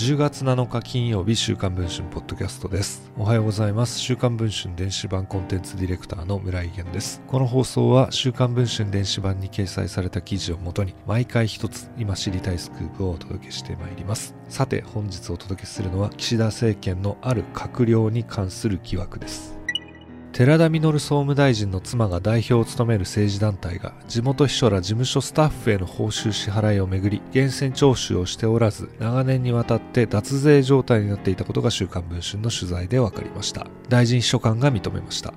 [0.00, 3.12] 10月7日金曜日週刊文春ポッドキャストです。
[3.18, 3.98] おはようございます。
[3.98, 7.20] 週刊文春電子版コンテンツディレクターの村井源です。
[7.26, 14.34] この放送は週刊文春電子版に掲載された記事をもとに毎回一つ今知りたいスクープをお届けしてまいります。
[14.48, 19.59] さて本日お届けするのは岸田政権のある閣僚に関する疑惑です。
[20.40, 33.66] 寺田稔総務大臣の妻が代表を務める政治団体が地元秘書ら事務所スタッフへの報酬支払いをめぐり源泉徴収をしておらず長年にわたって脱税状態になっていたことが週刊文春の取材で分かりました。
[33.90, 35.34] 大臣秘書官が認めました。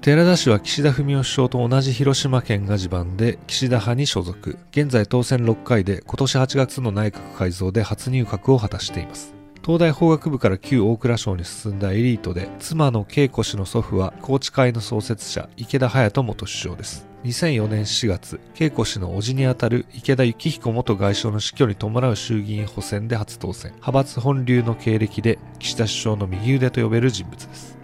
[0.00, 4.56] 寺田氏は岸田文雄首相と同じ広島県が地盤で岸田派に所属。
[4.70, 9.43] 現在当選6回で今年8月の内閣改造で初入閣を果たしています。
[9.64, 17.06] 東大法学部から旧大蔵省に進んだエリートで、妻の恵子氏の祖父は、宏池会の創設者、池田隼人元首相です。
[17.24, 23.70] 2004年4月、恵子氏の叔父にあたる池田幸彦元外相の死去に伴う衆議院補選で初当選。
[23.70, 27.78] 派閥本流の経歴で、岸田首相の右腕と呼べる人物です。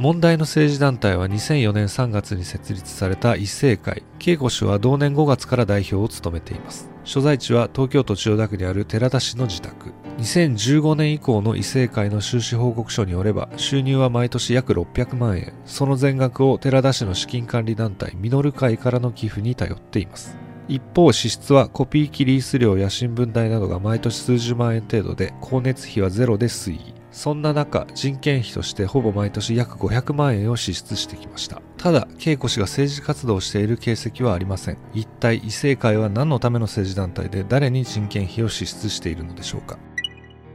[0.00, 4.02] 問題の政治団体は2004年3月に設立された一政会。
[4.18, 6.93] 恵子氏は同年5月から代表を務めています。
[7.04, 9.92] 所在地は東京都千代田区にある寺田氏の自宅。
[10.18, 15.52] 2015年以降の異性会の収支報告書によれば、収入は毎年約600万円。
[15.66, 20.38] その全額を寺田氏の資金管理団体、ミノル会からの寄付に頼っています。
[20.66, 26.94] 一方、支出はコピー機リース料や新聞代などが毎年数十万円程度で、光熱費はゼロで推移。
[27.14, 31.62] そんな中、人件費としてほぼ毎年約500万円を支出してきました。
[31.78, 34.78] ただ、恵子氏が政治活動をしている形跡はありません。
[34.92, 39.78] 一体、異性会は何のための政治団体で誰に人件費を支出しているのでしょうか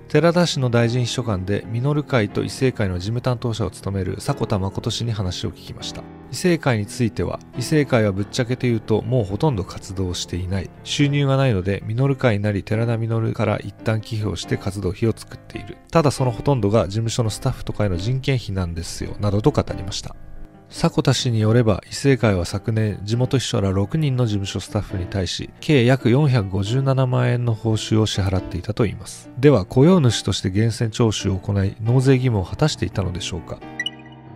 [0.09, 6.03] 寺田氏の大臣秘書官で、稔会と異性会の事務担当者を務める迫田誠氏に話を聞きました。
[6.31, 10.69] 異性会については、異性会はぶっちゃけて言うともうほとんど活動していない。
[10.83, 15.77] 収入がないので、実会なり寺田実から一旦寄付をして活動費を作っている。
[15.91, 20.15] ただそのほとんどが事務所のスタッフとかへの人件費なんですよ、などと語りました。
[20.71, 29.31] 迫田氏によれば、異性会は昨年、地元秘書ら6人の事務所スタッフに対し、計約457万円の報酬を支払っていたといいます。
[29.39, 33.59] では、雇用主として源泉徴収を行い、納税義務を果たしていたのでしょうか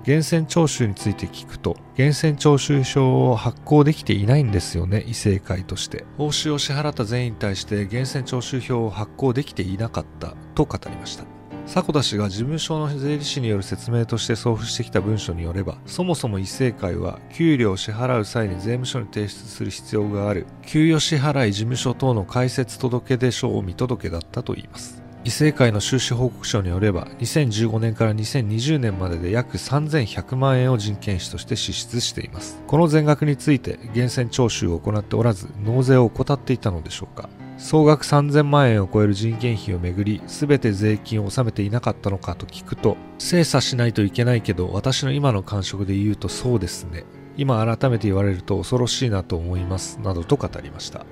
[0.06, 6.04] 源泉徴収について聞くと、源泉徴収証を発行できていないんですよね、異性会として。
[6.18, 11.24] 報酬を支払った全員に対して源泉徴収票を発行できていなかったと語りました。
[11.66, 25.03] 迫田氏が事務所の税理士による説明として送付してきた文書によれば、そもそも異性会は給料を支払う際に税務署に提出する必要がある、給与支払い事務所等の開設届出書を見届けだったといいます。
[25.26, 32.62] 異性会の収支報告書によれば、2015年から2020年までで約3100万円を人件費として支出しています。
[32.68, 37.30] この全額について、源泉徴収を行っておらず、納税を怠っていたのでしょうか。
[37.58, 47.06] 総額3000万円を超える人件費をめぐり、すべて税金を納めていなかったのかと聞くと、精査しないといけないけど、私の今の感触で言うとそうですね。
[47.38, 50.00] 今改めて言われると恐ろしいなと思います。
[50.04, 51.06] などと語りました。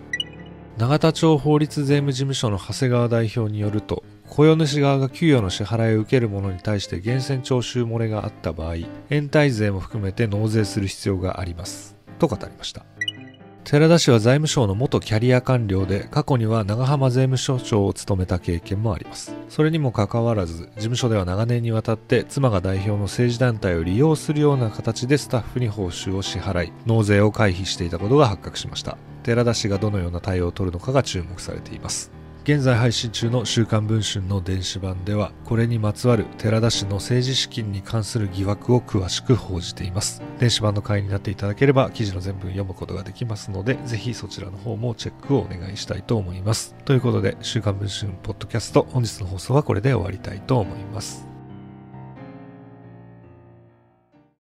[0.77, 8.75] 永田町法律税務事務所の長谷川代表によると、雇用主側が給与の支払いを受ける者に対して源泉徴収漏れがあった場合、
[9.09, 11.97] 延滞税も含めて納税する必要があります。
[12.17, 12.85] と語りました。
[13.63, 19.35] 寺田氏は財務省の元キャリア官僚で、過去には長浜税務署長を務めた経験もあります。
[19.49, 28.97] それにもかかわらず、事務所では長年にわたって妻が代表の政治団体を利用するような形でスタッフに報酬を支払い、納税を回避していたことが発覚しました。
[29.23, 32.11] 寺田氏がどのような対応を取るのかが注目されています。
[32.43, 40.23] 現在配信中の週刊文春の電子版では、これにまつわる寺田氏の政治資金に関する疑惑を詳しく報じています。
[40.39, 46.73] 電子版の会員になっていただければ、記事の全文読むことができますので、ぜひそちらの方もチェックをお願いしたいと思います。
[46.83, 51.30] ということで、週刊文春ポッドキャスト、本日の放送はこれで終わりたいと思います。